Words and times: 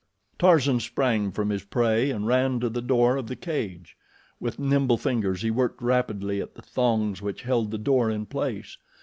Tarzan 0.39 0.79
sprang 0.79 1.31
from 1.31 1.51
his 1.51 1.63
prey 1.63 2.09
and 2.09 2.25
ran 2.25 2.59
to 2.61 2.69
the 2.69 2.81
door 2.81 3.17
of 3.17 3.27
the 3.27 3.35
cage. 3.35 3.95
With 4.39 4.57
nimble 4.57 4.97
fingers 4.97 5.43
he 5.43 5.51
worked 5.51 5.79
rapidly 5.79 6.41
at 6.41 6.55
the 6.55 6.63
thongs 6.63 7.21
which 7.21 7.43
held 7.43 7.69
the 7.69 7.77
door 7.77 8.09
in 8.09 8.25
place. 8.25 8.79